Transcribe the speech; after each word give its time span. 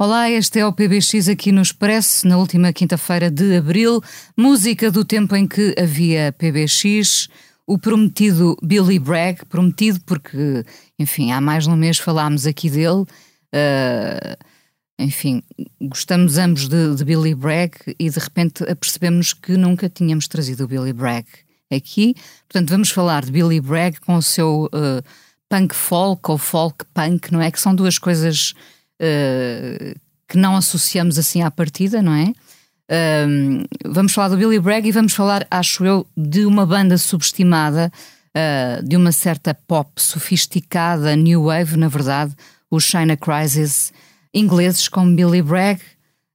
Olá, 0.00 0.30
este 0.30 0.60
é 0.60 0.64
o 0.64 0.72
PBX 0.72 1.28
aqui 1.28 1.50
no 1.50 1.60
Expresso, 1.60 2.24
na 2.28 2.38
última 2.38 2.72
quinta-feira 2.72 3.28
de 3.28 3.56
abril. 3.56 4.00
Música 4.36 4.92
do 4.92 5.04
tempo 5.04 5.34
em 5.34 5.44
que 5.44 5.74
havia 5.76 6.32
PBX, 6.38 7.28
o 7.66 7.76
prometido 7.76 8.56
Billy 8.62 9.00
Bragg, 9.00 9.44
prometido 9.46 10.00
porque, 10.06 10.64
enfim, 11.00 11.32
há 11.32 11.40
mais 11.40 11.64
de 11.64 11.70
um 11.70 11.74
mês 11.74 11.98
falámos 11.98 12.46
aqui 12.46 12.70
dele. 12.70 13.04
Uh, 13.52 14.36
enfim, 15.00 15.42
gostamos 15.80 16.38
ambos 16.38 16.68
de, 16.68 16.94
de, 16.94 17.04
Billy 17.04 17.34
Bragg 17.34 17.72
e 17.98 18.08
de 18.08 18.20
repente 18.20 18.62
apercebemos 18.70 19.32
que 19.32 19.56
nunca 19.56 19.88
tínhamos 19.88 20.28
trazido 20.28 20.62
o 20.62 20.68
Billy 20.68 20.92
Bragg 20.92 21.26
aqui. 21.72 22.14
Portanto, 22.48 22.70
vamos 22.70 22.90
falar 22.90 23.24
de 23.24 23.32
Billy 23.32 23.60
Bragg 23.60 23.98
com 23.98 24.14
o 24.14 24.22
seu 24.22 24.66
uh, 24.66 25.02
punk 25.48 25.74
folk 25.74 26.30
ou 26.30 26.38
folk 26.38 26.84
punk, 26.94 27.32
não 27.32 27.42
é? 27.42 27.50
Que 27.50 27.60
são 27.60 27.74
duas 27.74 27.98
coisas 27.98 28.54
uh, 29.00 29.98
que 30.28 30.36
não 30.36 30.56
associamos 30.56 31.18
assim 31.18 31.42
à 31.42 31.50
partida, 31.50 32.02
não 32.02 32.14
é? 32.14 32.32
Vamos 33.84 34.14
falar 34.14 34.28
do 34.28 34.36
Billy 34.38 34.58
Bragg 34.58 34.88
e 34.88 34.92
vamos 34.92 35.12
falar, 35.12 35.46
acho 35.50 35.84
eu, 35.84 36.06
de 36.16 36.46
uma 36.46 36.64
banda 36.64 36.96
subestimada, 36.96 37.92
uh, 38.34 38.82
de 38.86 38.96
uma 38.96 39.12
certa 39.12 39.54
pop 39.54 39.90
sofisticada, 40.00 41.16
new 41.16 41.44
wave, 41.44 41.76
na 41.76 41.88
verdade, 41.88 42.34
os 42.70 42.84
China 42.84 43.16
Crisis, 43.16 43.92
ingleses 44.32 44.88
como 44.88 45.14
Billy 45.14 45.42
Bragg, 45.42 45.80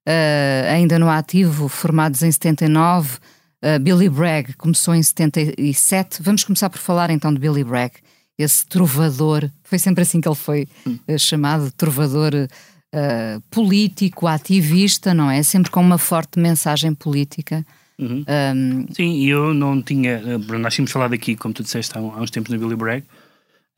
uh, 0.07 0.71
ainda 0.71 0.99
no 0.99 1.09
ativo, 1.09 1.67
formados 1.67 2.21
em 2.21 2.31
79. 2.31 3.17
Uh, 3.63 3.79
Billy 3.79 4.09
Bragg 4.09 4.53
começou 4.53 4.93
em 4.93 5.01
77. 5.01 6.21
Vamos 6.21 6.43
começar 6.43 6.69
por 6.69 6.79
falar 6.79 7.09
então 7.09 7.33
de 7.33 7.39
Billy 7.39 7.63
Bragg 7.63 7.95
esse 8.37 8.65
trovador, 8.65 9.49
foi 9.63 9.77
sempre 9.77 10.01
assim 10.01 10.19
que 10.19 10.27
ele 10.27 10.35
foi 10.35 10.67
hum. 10.87 10.97
chamado, 11.17 11.71
trovador 11.71 12.33
uh, 12.33 13.41
político, 13.49 14.27
ativista, 14.27 15.13
não 15.13 15.29
é? 15.29 15.43
Sempre 15.43 15.71
com 15.71 15.81
uma 15.81 15.97
forte 15.97 16.39
mensagem 16.39 16.93
política. 16.93 17.65
Uhum. 17.99 18.25
Um, 18.55 18.93
Sim, 18.93 19.23
eu 19.25 19.53
não 19.53 19.81
tinha. 19.81 20.13
Eh, 20.13 20.57
nós 20.57 20.73
tínhamos 20.73 20.91
falado 20.91 21.13
aqui, 21.13 21.35
como 21.35 21.53
tu 21.53 21.61
disseste, 21.61 21.95
há, 21.95 22.01
uns 22.01 22.31
tempos 22.31 22.51
no 22.51 22.59
Billy 22.59 22.75
Bragg, 22.75 23.05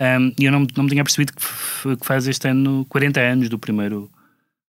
um, 0.01 0.31
e 0.39 0.45
eu 0.45 0.51
não, 0.51 0.65
não 0.75 0.83
me 0.83 0.89
tinha 0.89 1.03
percebido 1.03 1.33
que, 1.33 1.97
que 1.97 2.05
faz 2.05 2.27
este 2.27 2.47
ano 2.47 2.85
40 2.89 3.19
anos 3.19 3.49
do 3.49 3.59
primeiro 3.59 4.09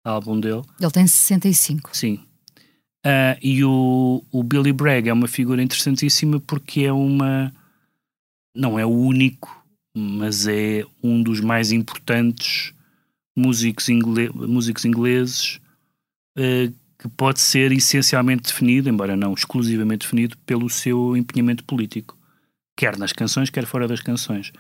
álbum 0.05 0.39
dele. 0.39 0.63
Ele 0.81 0.91
tem 0.91 1.07
65. 1.07 1.97
Sim. 1.97 2.21
Uh, 3.05 3.37
e 3.43 3.65
o, 3.65 4.23
o 4.31 4.43
Billy 4.43 4.73
Bragg 4.73 5.09
é 5.09 5.13
uma 5.13 5.27
figura 5.29 5.63
interessantíssima 5.63 6.39
porque 6.41 6.83
é 6.83 6.93
uma. 6.93 7.53
Não 8.55 8.79
é 8.79 8.85
o 8.85 8.91
único 8.91 9.60
mas 9.95 10.47
é 10.47 10.85
um 11.03 11.23
dos 11.23 11.41
mais 11.41 11.73
importantes 11.73 12.73
músicos, 13.37 13.89
ingle 13.89 14.31
músicos 14.35 14.85
ingleses 14.85 15.61
uh, 16.39 16.73
que 16.99 17.09
pode 17.09 17.41
ser 17.41 17.73
essencialmente 17.73 18.43
definido, 18.43 18.89
embora 18.89 19.17
não 19.17 19.33
exclusivamente 19.33 20.07
definido, 20.07 20.37
pelo 20.39 20.69
seu 20.69 21.17
empenhamento 21.17 21.65
político, 21.65 22.17
quer 22.77 22.99
nas 22.99 23.13
canções, 23.13 23.49
quer 23.49 23.65
fora 23.65 23.89
das 23.89 24.01
canções. 24.01 24.53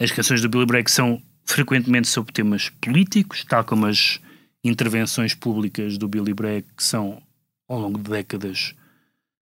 As 0.00 0.12
canções 0.12 0.40
do 0.40 0.48
Billy 0.48 0.66
Bragg 0.66 0.88
são 0.88 1.20
frequentemente 1.44 2.06
sobre 2.06 2.32
temas 2.32 2.68
políticos, 2.68 3.44
tal 3.44 3.64
como 3.64 3.86
as 3.86 4.20
intervenções 4.62 5.34
públicas 5.34 5.98
do 5.98 6.06
Billy 6.06 6.32
Bragg, 6.32 6.64
que 6.76 6.84
são 6.84 7.20
ao 7.68 7.80
longo 7.80 7.98
de 7.98 8.08
décadas 8.08 8.74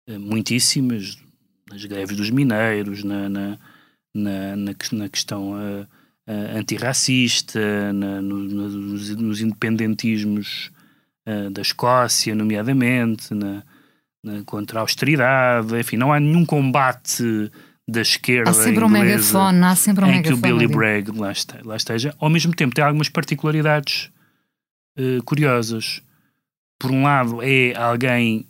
uh, 0.10 0.20
muitíssimas, 0.20 1.18
nas 1.70 1.84
greves 1.84 2.16
dos 2.16 2.30
mineiros, 2.30 3.04
na, 3.04 3.28
na 3.28 3.60
na, 4.18 4.56
na, 4.56 4.76
na 4.92 5.10
questão 5.10 5.52
uh, 5.52 5.82
uh, 6.28 6.58
antirracista, 6.58 7.94
na, 7.94 8.22
no, 8.22 8.38
nos, 8.38 9.16
nos, 9.16 9.42
independentismos 9.42 10.72
uh, 11.28 11.50
da 11.52 11.62
Escócia, 11.62 12.34
nomeadamente, 12.34 13.34
na, 13.34 13.64
contra 14.46 14.80
a 14.80 14.82
austeridade, 14.82 15.78
enfim, 15.80 15.96
não 15.96 16.12
há 16.12 16.20
nenhum 16.20 16.46
combate 16.46 17.52
da 17.88 18.02
esquerda 18.02 18.50
há 18.50 18.54
sempre 18.54 18.84
um 18.84 18.90
megafone, 18.90 19.64
há 19.64 19.76
sempre 19.76 20.04
um 20.04 20.08
em 20.08 20.12
megafone 20.18 20.42
que 20.42 20.48
o 20.48 20.58
Billy 20.58 20.68
Bragg 20.68 21.12
lá, 21.12 21.32
está, 21.32 21.60
lá, 21.64 21.78
esteja. 21.78 22.14
Ao 22.20 22.30
mesmo 22.30 22.54
tempo 22.54 22.76
tem 22.76 22.84
algumas 22.84 23.08
particularidades 23.08 24.10
curiosas. 25.24 26.02
Por 26.78 26.92
um 26.92 27.04
lado 27.04 27.42
é 27.42 27.74
alguém 27.78 28.46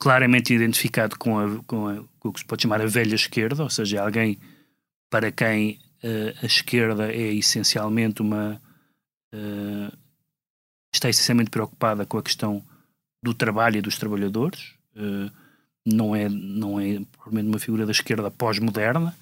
claramente 0.00 0.54
identificado 0.54 1.16
com, 1.18 1.38
a, 1.38 1.62
com, 1.64 1.86
a, 1.86 1.96
com, 2.18 2.28
o 2.30 2.32
que 2.32 2.40
se 2.40 2.46
pode 2.46 2.62
chamar 2.62 2.80
a 2.80 2.86
velha 2.86 3.14
esquerda, 3.14 3.62
ou 3.62 3.68
seja, 3.68 4.02
alguém 4.02 4.38
para 5.10 5.30
quem 5.30 5.78
uh, 6.02 6.38
a 6.42 6.46
esquerda 6.46 7.12
é 7.12 7.34
essencialmente 7.34 8.22
uma. 8.22 8.60
Uh, 9.32 9.94
está 10.92 11.08
essencialmente 11.08 11.50
preocupada 11.50 12.04
com 12.06 12.18
a 12.18 12.22
questão 12.22 12.64
do 13.22 13.34
trabalho 13.34 13.76
e 13.76 13.82
dos 13.82 13.98
trabalhadores. 13.98 14.72
Uh, 14.96 15.30
não 15.86 16.16
é, 16.16 16.28
não 16.28 16.80
é 16.80 17.00
provavelmente 17.12 17.48
uma 17.48 17.58
figura 17.58 17.84
da 17.84 17.92
esquerda 17.92 18.30
pós-moderna. 18.30 19.14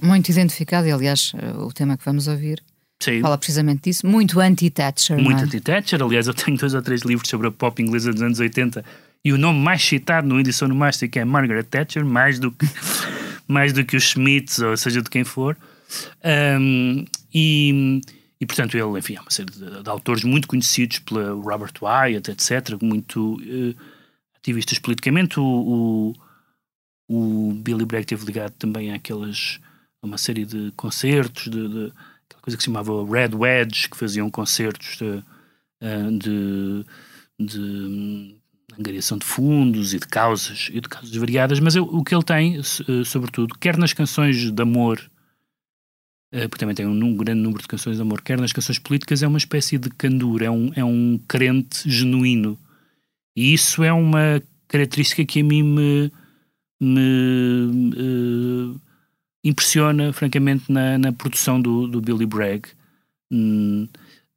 Muito 0.00 0.30
identificado, 0.30 0.86
e 0.86 0.90
aliás, 0.90 1.34
o 1.58 1.70
tema 1.70 1.98
que 1.98 2.04
vamos 2.04 2.28
ouvir 2.28 2.62
Sim. 3.02 3.20
fala 3.20 3.36
precisamente 3.36 3.82
disso. 3.82 4.06
Muito 4.06 4.40
anti-Thatcher. 4.40 5.18
Muito 5.18 5.40
é? 5.40 5.44
anti-Thatcher. 5.44 6.02
Aliás, 6.02 6.26
eu 6.26 6.32
tenho 6.32 6.56
dois 6.56 6.72
ou 6.72 6.80
três 6.80 7.02
livros 7.02 7.28
sobre 7.28 7.48
a 7.48 7.50
pop 7.50 7.82
inglesa 7.82 8.10
dos 8.10 8.22
anos 8.22 8.40
80 8.40 8.82
e 9.26 9.32
o 9.32 9.38
nome 9.38 9.58
mais 9.58 9.82
citado 9.82 10.28
no 10.28 10.38
edição 10.38 10.68
Mástico 10.68 11.18
é 11.18 11.24
Margaret 11.24 11.64
Thatcher, 11.64 12.04
mais 12.04 12.38
do 12.38 12.52
que, 12.52 12.64
mais 13.48 13.72
do 13.72 13.84
que 13.84 13.96
os 13.96 14.04
Schmitz, 14.04 14.60
ou 14.60 14.76
seja, 14.76 15.02
de 15.02 15.10
quem 15.10 15.24
for. 15.24 15.56
Um, 16.60 17.04
e, 17.34 18.00
e, 18.40 18.46
portanto, 18.46 18.76
ele, 18.76 18.96
enfim, 18.96 19.16
é 19.16 19.20
uma 19.20 19.30
série 19.32 19.50
de, 19.50 19.82
de, 19.82 19.90
autores 19.90 20.22
muito 20.22 20.46
conhecidos 20.46 21.00
pela 21.00 21.32
Robert 21.32 21.72
Wyatt, 21.82 22.30
etc., 22.30 22.80
muito 22.80 23.34
uh, 23.34 23.74
ativistas 24.36 24.78
politicamente. 24.78 25.40
O, 25.40 26.14
o, 27.08 27.48
o, 27.48 27.54
Billy 27.54 27.84
Bragg 27.84 28.04
esteve 28.04 28.24
ligado 28.26 28.52
também 28.52 28.92
àquelas, 28.92 29.58
a 30.04 30.06
uma 30.06 30.18
série 30.18 30.44
de 30.44 30.70
concertos, 30.76 31.50
de, 31.50 31.68
de 31.68 31.92
aquela 32.28 32.42
coisa 32.42 32.56
que 32.56 32.62
se 32.62 32.66
chamava 32.66 33.04
Red 33.04 33.34
Wedge, 33.34 33.90
que 33.90 33.96
faziam 33.96 34.30
concertos 34.30 34.98
de, 34.98 35.24
de, 36.16 36.84
de 37.40 38.35
angariação 38.78 39.18
de 39.18 39.24
fundos 39.24 39.94
e 39.94 39.98
de 39.98 40.06
causas 40.06 40.70
e 40.72 40.80
de 40.80 40.88
causas 40.88 41.14
variadas, 41.14 41.60
mas 41.60 41.76
eu, 41.76 41.84
o 41.84 42.04
que 42.04 42.14
ele 42.14 42.24
tem, 42.24 42.58
eh, 42.58 43.04
sobretudo, 43.04 43.56
quer 43.58 43.76
nas 43.76 43.92
canções 43.92 44.50
de 44.50 44.62
amor, 44.62 45.00
eh, 46.32 46.48
porque 46.48 46.60
também 46.60 46.74
tem 46.74 46.86
um, 46.86 47.16
grande 47.16 47.40
número 47.40 47.62
de 47.62 47.68
canções 47.68 47.96
de 47.96 48.02
amor, 48.02 48.20
quer 48.22 48.38
nas 48.38 48.52
canções 48.52 48.78
políticas, 48.78 49.22
é 49.22 49.26
uma 49.26 49.38
espécie 49.38 49.78
de 49.78 49.88
candura, 49.90 50.46
é 50.46 50.50
um, 50.50 50.72
é 50.74 50.84
um 50.84 51.18
crente 51.26 51.88
genuíno. 51.90 52.58
E 53.34 53.52
isso 53.52 53.82
é 53.84 53.92
uma 53.92 54.42
característica 54.68 55.24
que 55.24 55.40
a 55.40 55.44
mim 55.44 55.62
me, 55.62 56.12
me 56.80 57.92
uh, 57.96 58.80
impressiona, 59.44 60.12
francamente, 60.12 60.70
na, 60.70 60.98
na 60.98 61.12
produção 61.12 61.60
do, 61.60 61.86
do 61.86 62.00
Billy 62.00 62.26
Bragg. 62.26 62.68
Hum, 63.30 63.88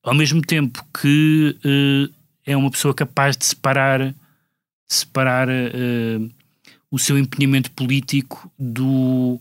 ao 0.04 0.14
mesmo 0.14 0.42
tempo 0.42 0.86
que 0.94 1.56
uh, 1.66 2.14
é 2.46 2.56
uma 2.56 2.72
pessoa 2.72 2.94
capaz 2.94 3.38
de 3.38 3.46
separar 3.46 4.14
separar 4.90 5.48
uh, 5.48 6.30
o 6.90 6.98
seu 6.98 7.18
empenhamento 7.18 7.72
político 7.72 8.52
do, 8.58 9.40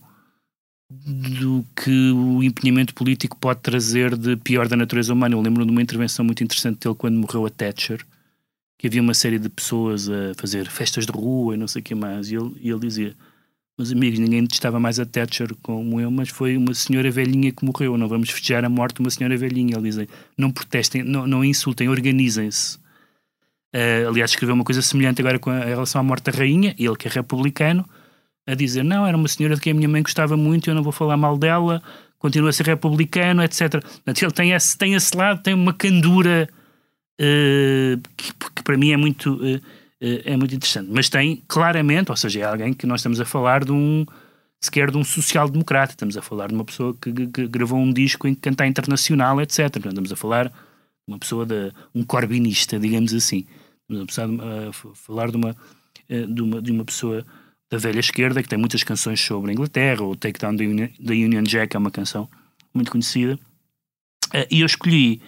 do 0.90 1.64
que 1.74 2.10
o 2.12 2.42
empenhamento 2.42 2.94
político 2.94 3.36
pode 3.38 3.60
trazer 3.60 4.16
de 4.16 4.36
pior 4.36 4.68
da 4.68 4.76
natureza 4.76 5.12
humana. 5.12 5.34
Eu 5.34 5.40
lembro 5.40 5.64
de 5.64 5.70
uma 5.70 5.82
intervenção 5.82 6.24
muito 6.24 6.44
interessante 6.44 6.78
dele 6.80 6.94
quando 6.94 7.16
morreu 7.18 7.46
a 7.46 7.50
Thatcher, 7.50 8.04
que 8.78 8.86
havia 8.86 9.00
uma 9.00 9.14
série 9.14 9.38
de 9.38 9.48
pessoas 9.48 10.08
a 10.08 10.34
fazer 10.36 10.68
festas 10.68 11.06
de 11.06 11.12
rua 11.12 11.54
e 11.54 11.58
não 11.58 11.66
sei 11.66 11.80
o 11.80 11.84
que 11.84 11.94
mais, 11.94 12.30
e 12.30 12.36
ele, 12.36 12.54
e 12.60 12.70
ele 12.70 12.80
dizia 12.80 13.16
meus 13.78 13.92
amigos, 13.92 14.18
ninguém 14.18 14.42
detestava 14.42 14.80
mais 14.80 14.98
a 14.98 15.06
Thatcher 15.06 15.54
como 15.62 16.00
eu, 16.00 16.10
mas 16.10 16.30
foi 16.30 16.56
uma 16.56 16.74
senhora 16.74 17.08
velhinha 17.12 17.52
que 17.52 17.64
morreu. 17.64 17.96
Não 17.96 18.08
vamos 18.08 18.28
festejar 18.28 18.64
a 18.64 18.68
morte 18.68 18.96
de 18.96 19.02
uma 19.02 19.10
senhora 19.10 19.36
velhinha. 19.36 19.76
Ele 19.76 19.88
dizem, 19.88 20.08
não 20.36 20.50
protestem, 20.50 21.04
não, 21.04 21.28
não 21.28 21.44
insultem, 21.44 21.88
organizem-se. 21.88 22.76
Uh, 23.74 24.08
aliás, 24.08 24.30
escreveu 24.30 24.54
uma 24.54 24.64
coisa 24.64 24.80
semelhante 24.80 25.20
agora 25.20 25.38
com 25.38 25.50
a, 25.50 25.60
em 25.60 25.68
relação 25.68 26.00
à 26.00 26.04
morte 26.04 26.30
da 26.30 26.38
rainha, 26.38 26.74
ele 26.78 26.96
que 26.96 27.06
é 27.06 27.10
republicano, 27.10 27.84
a 28.46 28.54
dizer: 28.54 28.82
Não, 28.82 29.06
era 29.06 29.16
uma 29.16 29.28
senhora 29.28 29.54
de 29.54 29.60
quem 29.60 29.72
a 29.72 29.74
minha 29.74 29.88
mãe 29.88 30.02
gostava 30.02 30.36
muito, 30.36 30.70
eu 30.70 30.74
não 30.74 30.82
vou 30.82 30.92
falar 30.92 31.16
mal 31.16 31.36
dela, 31.36 31.82
continua 32.18 32.50
a 32.50 32.52
ser 32.52 32.66
republicano, 32.66 33.42
etc. 33.42 33.82
Portanto, 33.82 34.22
ele 34.22 34.32
tem 34.32 34.52
esse, 34.52 34.76
tem 34.76 34.94
esse 34.94 35.16
lado, 35.16 35.42
tem 35.42 35.54
uma 35.54 35.74
candura 35.74 36.48
uh, 37.20 38.62
para 38.68 38.76
mim 38.76 38.90
é 38.90 38.98
muito, 38.98 39.40
eh, 39.98 40.22
é 40.26 40.36
muito 40.36 40.54
interessante. 40.54 40.90
Mas 40.92 41.08
tem 41.08 41.42
claramente, 41.48 42.10
ou 42.10 42.16
seja, 42.16 42.40
é 42.40 42.44
alguém 42.44 42.74
que 42.74 42.86
nós 42.86 43.00
estamos 43.00 43.18
a 43.18 43.24
falar 43.24 43.64
de 43.64 43.72
um 43.72 44.04
sequer 44.60 44.90
de 44.90 44.98
um 44.98 45.04
social-democrata, 45.04 45.92
estamos 45.92 46.18
a 46.18 46.22
falar 46.22 46.48
de 46.48 46.54
uma 46.54 46.64
pessoa 46.66 46.94
que, 47.00 47.10
que, 47.28 47.46
gravou 47.46 47.78
um 47.78 47.90
disco 47.90 48.28
em 48.28 48.34
que 48.34 48.40
canta 48.42 48.66
internacional, 48.66 49.40
etc. 49.40 49.60
Portanto, 49.70 49.88
estamos 49.88 50.12
a 50.12 50.16
falar 50.16 50.48
de 50.48 50.52
uma 51.06 51.18
pessoa 51.18 51.46
de 51.46 51.72
um 51.94 52.04
corbinista, 52.04 52.78
digamos 52.78 53.14
assim. 53.14 53.46
Estamos 53.90 54.40
a, 54.40 54.72
falar 54.94 55.30
de 55.30 55.36
uma, 55.36 55.56
de 56.08 56.42
uma, 56.42 56.62
de 56.62 56.72
uma 56.72 56.84
pessoa 56.84 57.24
da 57.70 57.78
velha 57.78 58.00
esquerda 58.00 58.42
que 58.42 58.48
tem 58.48 58.58
muitas 58.58 58.82
canções 58.82 59.20
sobre 59.20 59.50
a 59.50 59.54
Inglaterra, 59.54 60.02
o 60.02 60.16
Take 60.16 60.38
Down 60.38 60.56
the 60.56 60.64
Union, 60.64 61.42
Jack 61.42 61.74
é 61.74 61.78
uma 61.78 61.90
canção 61.90 62.28
muito 62.72 62.90
conhecida. 62.90 63.38
E 64.50 64.60
eu 64.60 64.66
escolhi 64.66 65.20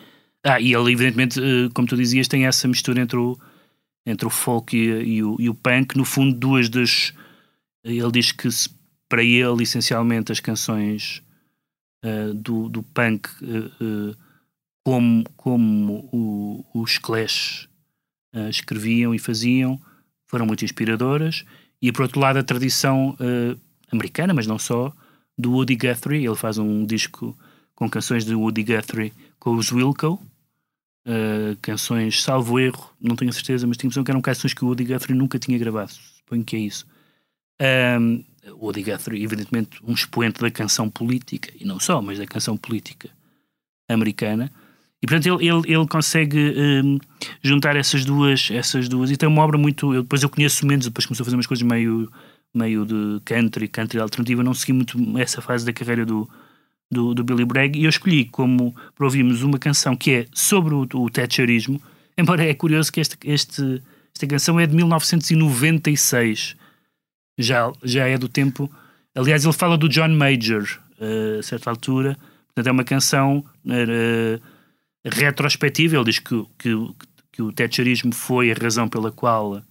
ah, 0.42 0.58
e 0.58 0.72
ele, 0.72 0.92
evidentemente, 0.92 1.38
eh, 1.38 1.68
como 1.74 1.86
tu 1.86 1.96
dizias, 1.96 2.26
tem 2.26 2.46
essa 2.46 2.66
mistura 2.66 3.00
entre 3.00 3.18
o, 3.18 3.38
entre 4.06 4.26
o 4.26 4.30
folk 4.30 4.74
e, 4.74 5.16
e, 5.16 5.22
o, 5.22 5.36
e 5.38 5.50
o 5.50 5.54
punk. 5.54 5.96
No 5.96 6.04
fundo, 6.04 6.34
duas 6.34 6.68
das. 6.68 7.12
Ele 7.84 8.10
diz 8.12 8.32
que 8.32 8.48
para 9.08 9.22
ele, 9.22 9.62
essencialmente, 9.62 10.32
as 10.32 10.40
canções 10.40 11.22
uh, 12.04 12.32
do, 12.34 12.68
do 12.68 12.82
punk, 12.82 13.28
uh, 13.42 13.84
uh, 13.84 14.16
como, 14.84 15.24
como 15.36 16.08
o, 16.12 16.64
os 16.74 16.96
Clash 16.98 17.68
escreviam 18.48 19.14
e 19.14 19.18
faziam, 19.18 19.80
foram 20.26 20.46
muito 20.46 20.64
inspiradoras. 20.64 21.44
E, 21.82 21.90
por 21.90 22.02
outro 22.02 22.20
lado, 22.20 22.38
a 22.38 22.42
tradição 22.42 23.16
americana, 23.90 24.32
mas 24.32 24.46
não 24.46 24.58
só, 24.58 24.92
do 25.36 25.52
Woody 25.52 25.76
Guthrie. 25.76 26.26
Ele 26.26 26.36
faz 26.36 26.58
um 26.58 26.84
disco 26.84 27.36
com 27.74 27.88
canções 27.88 28.24
de 28.24 28.34
Woody 28.34 28.62
Guthrie 28.62 29.12
com 29.38 29.54
os 29.54 29.72
Wilco, 29.72 30.20
uh, 31.06 31.56
canções, 31.62 32.22
salvo 32.22 32.58
erro, 32.58 32.90
não 33.00 33.16
tenho 33.16 33.32
certeza, 33.32 33.66
mas 33.66 33.76
tenho 33.78 33.88
a 33.88 33.90
impressão 33.90 34.04
que 34.04 34.10
eram 34.10 34.20
canções 34.20 34.52
que 34.52 34.62
o 34.62 34.68
Woody 34.68 34.84
Guthrie 34.84 35.14
nunca 35.14 35.38
tinha 35.38 35.58
gravado. 35.58 35.90
Suponho 35.92 36.44
que 36.44 36.56
é 36.56 36.58
isso. 36.58 36.86
Um, 37.98 38.22
Woody 38.52 38.82
Guthrie, 38.82 39.22
evidentemente, 39.22 39.80
um 39.82 39.92
expoente 39.92 40.40
da 40.40 40.50
canção 40.50 40.90
política, 40.90 41.52
e 41.58 41.64
não 41.64 41.80
só, 41.80 42.00
mas 42.02 42.18
da 42.18 42.26
canção 42.26 42.56
política 42.56 43.10
americana. 43.88 44.50
E 45.02 45.06
portanto 45.06 45.26
ele, 45.26 45.48
ele, 45.48 45.74
ele 45.74 45.86
consegue 45.86 46.54
um, 46.56 46.98
juntar 47.42 47.74
essas 47.74 48.04
duas, 48.04 48.50
essas 48.50 48.88
duas, 48.88 49.10
e 49.10 49.16
tem 49.16 49.28
uma 49.28 49.42
obra 49.42 49.56
muito. 49.56 49.94
Eu, 49.94 50.02
depois 50.02 50.22
eu 50.22 50.28
conheço 50.28 50.66
menos, 50.66 50.86
depois 50.86 51.06
começou 51.06 51.24
a 51.24 51.26
fazer 51.26 51.36
umas 51.36 51.46
coisas 51.46 51.66
meio, 51.66 52.10
meio 52.54 52.84
de 52.84 53.20
country, 53.24 53.66
country 53.66 53.98
alternativa. 53.98 54.42
Não 54.42 54.52
segui 54.52 54.74
muito 54.74 54.98
essa 55.18 55.40
fase 55.40 55.64
da 55.64 55.72
carreira 55.72 56.04
do, 56.04 56.28
do, 56.90 57.14
do 57.14 57.24
Billy 57.24 57.44
Bragg 57.44 57.78
e 57.78 57.84
eu 57.84 57.88
escolhi 57.88 58.26
como 58.26 58.74
para 58.94 59.06
ouvirmos 59.06 59.42
uma 59.42 59.58
canção 59.58 59.96
que 59.96 60.10
é 60.10 60.26
sobre 60.32 60.74
o, 60.74 60.86
o 60.94 61.10
Thatcherismo, 61.10 61.80
embora 62.18 62.44
é 62.44 62.52
curioso 62.52 62.92
que 62.92 63.00
este, 63.00 63.16
este, 63.24 63.82
esta 64.14 64.26
canção 64.26 64.60
é 64.60 64.66
de 64.66 64.74
1996, 64.74 66.56
já, 67.38 67.72
já 67.82 68.06
é 68.06 68.18
do 68.18 68.28
tempo. 68.28 68.70
Aliás, 69.14 69.44
ele 69.44 69.52
fala 69.54 69.78
do 69.78 69.88
John 69.88 70.08
Major 70.08 70.62
uh, 71.00 71.38
a 71.38 71.42
certa 71.42 71.70
altura, 71.70 72.18
portanto, 72.48 72.66
é 72.66 72.72
uma 72.72 72.84
canção 72.84 73.38
uh, 73.64 74.42
retrospectiva. 75.04 75.96
Ele 75.96 76.04
diz 76.04 76.18
que, 76.18 76.44
que, 76.58 76.70
que 77.32 77.42
o 77.42 77.52
Thatcherismo 77.52 78.12
foi 78.12 78.50
a 78.50 78.54
razão 78.54 78.88
pela 78.88 79.10
qual, 79.10 79.56
uh, 79.56 79.62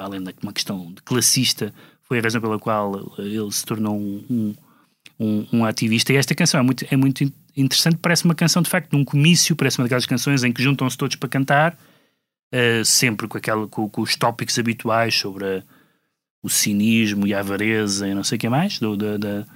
além 0.00 0.22
de 0.22 0.34
uma 0.42 0.52
questão 0.52 0.92
de 0.92 1.02
classista, 1.02 1.72
foi 2.02 2.18
a 2.18 2.22
razão 2.22 2.40
pela 2.40 2.58
qual 2.58 3.14
ele 3.18 3.50
se 3.50 3.64
tornou 3.64 3.96
um, 3.96 4.24
um 4.28 4.54
um, 5.18 5.64
ativista. 5.64 6.12
E 6.12 6.16
esta 6.16 6.34
canção 6.34 6.60
é 6.60 6.62
muito, 6.62 6.86
é 6.90 6.96
muito 6.96 7.32
interessante, 7.56 7.96
parece 8.00 8.24
uma 8.24 8.34
canção 8.34 8.62
de 8.62 8.70
facto 8.70 8.90
de 8.90 8.96
um 8.96 9.04
comício, 9.04 9.54
parece 9.54 9.78
uma 9.78 9.84
daquelas 9.84 10.06
canções 10.06 10.42
em 10.42 10.52
que 10.52 10.62
juntam-se 10.62 10.96
todos 10.96 11.16
para 11.16 11.28
cantar, 11.28 11.78
uh, 12.52 12.84
sempre 12.84 13.28
com, 13.28 13.38
aquela, 13.38 13.68
com, 13.68 13.88
com, 13.88 14.02
os 14.02 14.16
tópicos 14.16 14.58
habituais 14.58 15.14
sobre 15.14 15.44
a, 15.44 15.62
o 16.42 16.48
cinismo 16.48 17.26
e 17.26 17.34
a 17.34 17.40
avareza 17.40 18.08
e 18.08 18.14
não 18.14 18.24
sei 18.24 18.36
o 18.36 18.40
que 18.40 18.48
mais, 18.48 18.78
do, 18.78 18.96
da, 18.96 19.46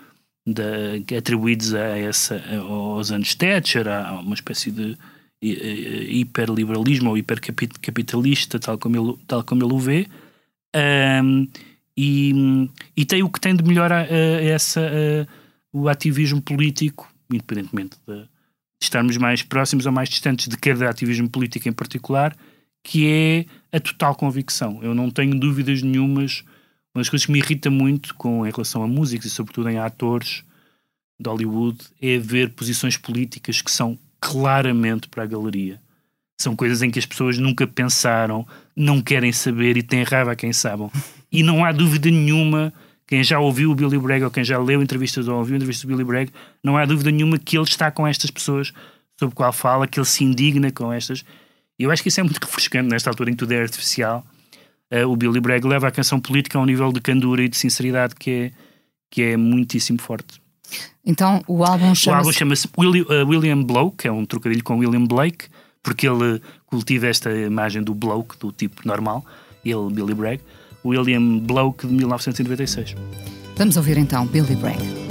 da, 0.47 1.17
atribuídos 1.19 1.75
a 1.75 1.99
essa, 1.99 2.43
aos 2.61 3.11
anos 3.11 3.35
Thatcher, 3.35 3.89
a 3.89 4.21
uma 4.21 4.35
espécie 4.35 4.71
de 4.71 4.97
hiperliberalismo 5.43 7.11
ou 7.11 7.19
hipercapitalista, 7.19 8.59
tal 8.59 8.79
como 8.79 8.97
ele, 8.97 9.19
tal 9.27 9.45
como 9.45 9.65
ele 9.65 9.73
o 9.73 9.79
vê. 9.79 10.07
Um, 11.23 11.49
e, 11.97 12.69
e 12.97 13.05
tem 13.05 13.23
o 13.23 13.31
que 13.31 13.41
tem 13.41 13.57
de 13.57 13.65
melhor 13.65 13.91
a, 13.93 14.03
a 14.03 14.05
essa 14.05 14.81
a, 14.81 15.27
o 15.73 15.89
ativismo 15.89 16.41
político, 16.41 17.13
independentemente 17.31 17.97
de 18.07 18.27
estarmos 18.81 19.17
mais 19.17 19.43
próximos 19.43 19.87
ou 19.87 19.93
mais 19.93 20.09
distantes 20.09 20.49
de 20.49 20.57
cada 20.57 20.89
ativismo 20.89 21.29
político 21.29 21.69
em 21.69 21.73
particular, 21.73 22.37
que 22.83 23.07
é 23.07 23.77
a 23.77 23.81
total 23.81 24.15
convicção. 24.15 24.79
Eu 24.83 24.95
não 24.95 25.11
tenho 25.11 25.35
dúvidas 25.39 25.83
nenhumas. 25.83 26.45
Uma 26.97 27.03
das 27.03 27.11
coisas 27.11 27.27
que 27.27 27.33
me 27.33 27.41
irrita 27.41 27.69
muito 27.69 28.15
com, 28.15 28.47
em 28.47 28.51
relação 28.51 28.83
a 28.83 28.89
músicos 28.89 29.27
e, 29.27 29.31
sobretudo, 29.31 29.69
em 29.69 29.79
atores 29.79 30.43
de 31.21 31.29
Hollywood 31.29 31.77
é 32.01 32.17
ver 32.17 32.55
posições 32.55 32.97
políticas 32.97 33.61
que 33.61 33.71
são 33.71 33.99
claramente 34.19 35.07
para 35.07 35.25
a 35.25 35.27
galeria. 35.27 35.79
São 36.41 36.57
coisas 36.57 36.81
em 36.81 36.91
que 36.91 36.99
as 36.99 37.05
pessoas 37.05 37.37
nunca 37.37 37.67
pensaram, 37.67 38.47
não 38.75 39.03
querem 39.03 39.31
saber 39.31 39.77
e 39.77 39.83
têm 39.83 40.05
raiva 40.05 40.33
a 40.33 40.37
quem 40.37 40.55
sabem. 40.55 40.91
E 41.31 41.43
não 41.43 41.67
há 41.67 41.71
dúvida 41.71 42.11
nenhuma 42.11 42.73
quem 43.07 43.23
já 43.23 43.39
ouviu 43.39 43.73
o 43.73 43.75
Billy 43.75 43.99
Bragg 43.99 44.25
ou 44.25 44.31
quem 44.31 44.43
já 44.43 44.59
leu 44.59 44.83
entrevistas 44.83 45.29
ou 45.29 45.37
ouviu 45.37 45.55
entrevistas 45.57 45.85
do 45.85 45.89
Billy 45.89 46.03
Bragg, 46.03 46.33
não 46.65 46.79
há 46.79 46.87
dúvida 46.87 47.11
nenhuma 47.11 47.39
que 47.39 47.59
ele 47.59 47.65
está 47.65 47.91
com 47.91 48.07
estas 48.07 48.31
pessoas 48.31 48.73
sobre 49.19 49.35
qual 49.35 49.53
fala, 49.53 49.87
que 49.87 49.99
ele 50.01 50.07
se 50.07 50.25
indigna 50.25 50.73
com 50.73 50.91
estas. 50.91 51.27
E 51.79 51.83
eu 51.83 51.91
acho 51.91 52.03
que 52.03 52.09
isso 52.09 52.21
é 52.21 52.23
muito 52.23 52.41
refrescante 52.43 52.89
nesta 52.89 53.11
altura 53.11 53.29
em 53.29 53.35
que 53.35 53.39
tudo 53.41 53.53
é 53.53 53.61
artificial. 53.61 54.27
Uh, 54.93 55.09
o 55.09 55.17
Billy 55.17 55.41
Bragg 55.41 55.67
leva 55.67 55.89
a 55.89 55.91
canção 55.91 56.21
política 56.21 56.59
a 56.59 56.63
um 56.63 56.65
nível 56.65 56.93
de 56.93 57.01
candura 57.01 57.43
e 57.43 57.49
de 57.49 57.57
sinceridade 57.57 58.15
que 58.15 58.31
é, 58.31 58.51
que 59.11 59.23
é 59.23 59.37
muitíssimo 59.37 60.01
forte. 60.01 60.41
Então 61.05 61.43
o 61.47 61.65
álbum 61.65 61.95
chama-se. 61.95 62.09
O 62.09 62.15
álbum 62.15 62.33
chama-se 62.33 62.69
William, 62.79 63.05
uh, 63.05 63.29
William 63.29 63.63
Bloke, 63.63 63.97
que 63.99 64.09
é 64.09 64.13
um 64.13 64.25
trocadilho 64.25 64.63
com 64.63 64.79
William 64.79 65.05
Blake, 65.05 65.47
porque 65.83 66.09
ele 66.09 66.41
cultiva 66.67 67.07
esta 67.07 67.33
imagem 67.33 67.83
do 67.83 67.95
bloke, 67.95 68.37
do 68.39 68.51
tipo 68.51 68.87
normal, 68.87 69.25
ele, 69.65 69.91
Billy 69.93 70.15
Bragg. 70.15 70.43
William 70.85 71.39
Bloke 71.39 71.87
de 71.87 71.93
1996. 71.93 72.95
Vamos 73.57 73.77
ouvir 73.77 73.99
então 73.99 74.27
Billy 74.27 74.55
Bragg. 74.55 75.06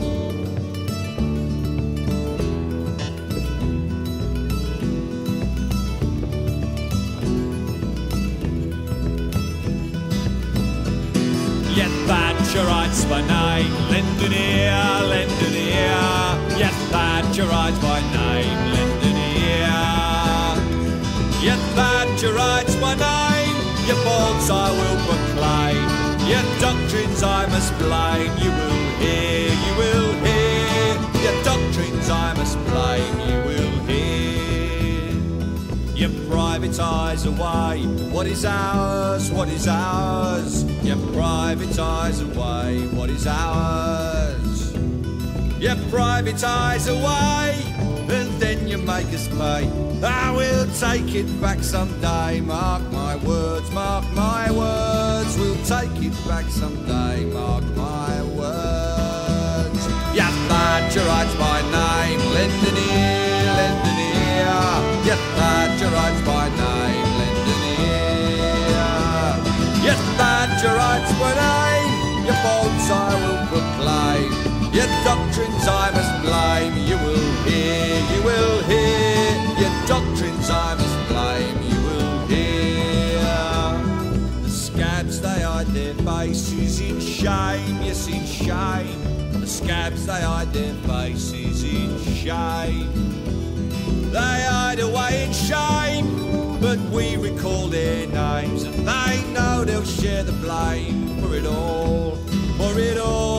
Faults 24.45 24.49
I 24.49 24.71
will 24.71 24.97
proclaim, 25.05 26.29
your 26.29 26.43
doctrines 26.59 27.23
I 27.23 27.45
must 27.47 27.73
blame. 27.79 28.31
You 28.37 28.51
will 28.51 28.75
hear, 28.99 29.49
you 29.49 29.73
will 29.77 30.13
hear, 30.25 30.93
your 31.23 31.43
doctrines 31.43 32.09
I 32.09 32.33
must 32.35 32.57
blame. 32.65 33.19
You 33.29 33.37
will 33.47 33.79
hear. 33.85 35.11
You 35.95 36.09
privatise 36.29 37.25
away 37.25 37.85
what 38.11 38.27
is 38.27 38.45
ours, 38.45 39.31
what 39.31 39.47
is 39.49 39.67
ours. 39.67 40.63
You 40.83 40.95
privatise 40.95 42.21
away 42.21 42.87
what 42.87 43.09
is 43.09 43.25
ours. 43.27 44.73
You 45.59 45.69
privatise 45.89 46.87
away, 46.89 47.55
then 48.39 48.67
you 48.67 48.77
make 48.77 49.07
us 49.07 49.27
pay. 49.27 49.69
I 50.03 50.31
will 50.31 50.67
take 50.79 51.15
it 51.15 51.29
back 51.41 51.59
someday. 51.63 52.41
Mark 52.41 52.83
my 52.91 53.15
words, 53.17 53.69
mark 53.71 54.05
my 54.13 54.51
words. 54.51 55.37
We'll 55.37 55.63
take 55.65 55.95
it 56.03 56.15
back 56.27 56.45
someday. 56.49 57.25
Mark 57.33 57.63
my 57.75 58.04
will 78.25 78.63
hear 78.63 79.35
your 79.61 79.73
doctrines 79.85 80.49
I 80.49 80.73
must 80.73 80.99
blame, 81.09 81.57
you 81.69 81.79
will 81.87 82.27
hear. 82.27 83.21
The 84.41 84.49
scabs, 84.49 85.21
they 85.21 85.41
hide 85.41 85.67
their 85.67 85.93
faces 85.93 86.81
in 86.81 86.99
shame, 86.99 87.75
yes, 87.83 88.07
in 88.07 88.25
shame. 88.25 89.39
The 89.39 89.45
scabs, 89.47 90.07
they 90.07 90.21
hide 90.21 90.51
their 90.53 90.73
faces 90.89 91.63
in 91.63 91.89
shame. 92.15 92.89
They 94.11 94.37
hide 94.49 94.79
away 94.79 95.25
in 95.25 95.31
shame, 95.31 96.59
but 96.59 96.79
we 96.89 97.17
recall 97.17 97.67
their 97.67 98.07
names, 98.07 98.63
and 98.63 98.73
they 98.87 99.23
know 99.33 99.63
they'll 99.65 99.83
share 100.01 100.23
the 100.23 100.37
blame 100.45 101.21
for 101.21 101.35
it 101.35 101.45
all. 101.45 102.15
For 102.57 102.79
it 102.79 102.97
all, 102.97 103.34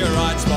your 0.00 0.16
odds. 0.16 0.49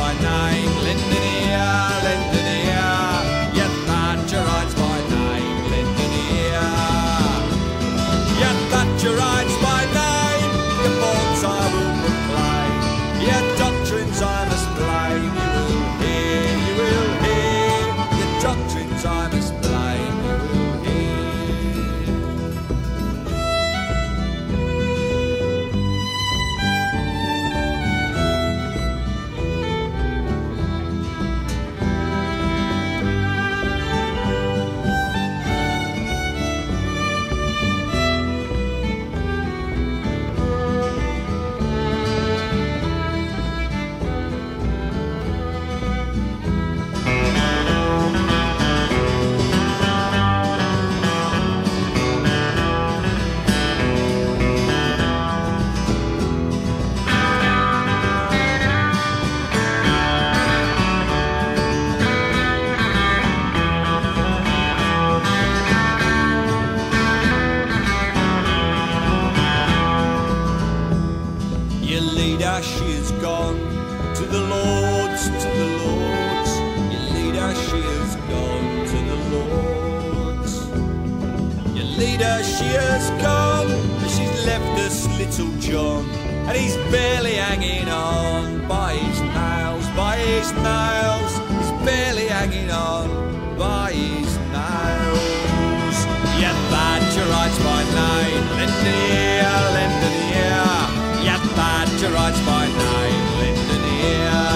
Has 82.94 83.10
gone, 83.22 83.70
but 84.00 84.10
she's 84.16 84.46
left 84.46 84.70
us 84.86 85.08
little 85.18 85.52
John, 85.58 86.06
and 86.48 86.56
he's 86.56 86.78
barely 86.94 87.34
hanging 87.34 87.90
on 87.90 88.68
by 88.68 88.94
his 88.94 89.20
nails, 89.34 89.86
by 89.98 90.16
his 90.18 90.54
nails. 90.70 91.32
He's 91.58 91.74
barely 91.82 92.28
hanging 92.28 92.70
on 92.70 93.10
by 93.58 93.94
his 93.94 94.32
nails. 94.54 95.98
Yeah, 96.38 96.54
Thatcherites 96.70 97.60
by 97.66 97.82
name, 97.98 98.46
Linden 98.60 98.98
here, 99.10 99.58
Linden 99.78 100.18
here. 100.30 100.78
Yeah, 101.26 101.42
Thatcherites 101.58 102.42
by 102.46 102.66
name, 102.86 103.26
Linden 103.42 103.84
here. 103.98 104.54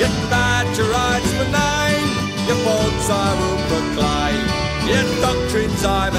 Yeah, 0.00 0.14
Thatcherites 0.32 1.30
by 1.36 1.46
name, 1.60 2.10
your 2.48 2.60
faults 2.64 3.08
I 3.10 3.28
will 3.40 3.60
proclaim. 3.68 4.60
Your 4.90 5.06
doctrines 5.20 5.84
I 5.84 6.09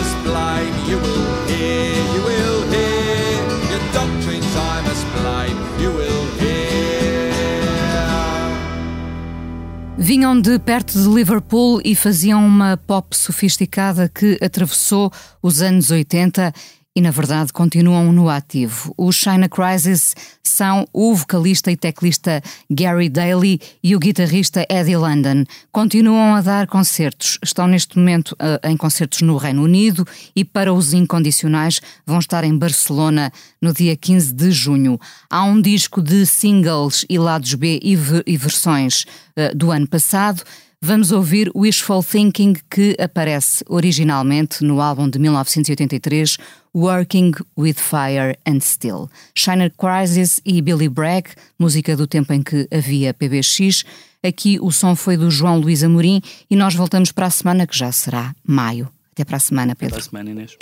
Vinham 10.03 10.41
de 10.41 10.57
perto 10.57 10.99
de 10.99 11.07
Liverpool 11.07 11.79
e 11.85 11.93
faziam 11.93 12.43
uma 12.43 12.75
pop 12.75 13.15
sofisticada 13.15 14.09
que 14.09 14.35
atravessou 14.41 15.13
os 15.43 15.61
anos 15.61 15.91
80 15.91 16.51
e, 16.95 17.01
na 17.01 17.11
verdade, 17.11 17.53
continuam 17.53 18.11
no 18.11 18.29
ativo. 18.29 18.93
Os 18.97 19.15
China 19.15 19.47
Crisis 19.47 20.13
são 20.43 20.85
o 20.91 21.15
vocalista 21.15 21.71
e 21.71 21.77
teclista 21.77 22.41
Gary 22.69 23.07
Daly 23.07 23.59
e 23.81 23.95
o 23.95 23.99
guitarrista 23.99 24.65
Eddie 24.69 24.97
London. 24.97 25.45
Continuam 25.71 26.35
a 26.35 26.41
dar 26.41 26.67
concertos. 26.67 27.39
Estão 27.41 27.67
neste 27.67 27.97
momento 27.97 28.35
eh, 28.37 28.59
em 28.69 28.75
concertos 28.75 29.21
no 29.21 29.37
Reino 29.37 29.63
Unido 29.63 30.05
e, 30.35 30.43
para 30.43 30.73
os 30.73 30.93
incondicionais, 30.93 31.81
vão 32.05 32.19
estar 32.19 32.43
em 32.43 32.57
Barcelona 32.57 33.31
no 33.61 33.73
dia 33.73 33.95
15 33.95 34.33
de 34.33 34.51
junho. 34.51 34.99
Há 35.29 35.43
um 35.45 35.61
disco 35.61 36.01
de 36.01 36.25
singles 36.25 37.05
e 37.09 37.17
lados 37.17 37.53
B 37.53 37.79
e, 37.81 37.97
e 38.25 38.37
versões 38.37 39.05
eh, 39.37 39.53
do 39.55 39.71
ano 39.71 39.87
passado. 39.87 40.43
Vamos 40.83 41.11
ouvir 41.11 41.51
Wishful 41.55 42.03
Thinking, 42.03 42.55
que 42.67 42.97
aparece 42.99 43.63
originalmente 43.69 44.63
no 44.63 44.81
álbum 44.81 45.07
de 45.07 45.19
1983, 45.19 46.39
Working 46.73 47.33
with 47.57 47.75
Fire 47.75 48.37
and 48.45 48.59
Steel. 48.61 49.09
Shiner 49.35 49.71
Crisis 49.71 50.39
e 50.45 50.61
Billy 50.61 50.89
Bragg, 50.89 51.29
música 51.59 51.95
do 51.95 52.07
tempo 52.07 52.33
em 52.33 52.41
que 52.41 52.67
havia 52.71 53.13
PBX. 53.13 53.83
Aqui 54.23 54.59
o 54.59 54.71
som 54.71 54.95
foi 54.95 55.17
do 55.17 55.29
João 55.29 55.59
Luís 55.59 55.83
Amorim 55.83 56.21
e 56.49 56.55
nós 56.55 56.75
voltamos 56.75 57.11
para 57.11 57.25
a 57.25 57.31
semana, 57.31 57.67
que 57.67 57.77
já 57.77 57.91
será 57.91 58.35
maio. 58.45 58.89
Até 59.11 59.25
para 59.25 59.37
a 59.37 59.39
semana, 59.39 59.75
Pedro. 59.75 59.95
Para 59.95 60.03
a 60.03 60.09
semana, 60.09 60.29
Inês. 60.31 60.57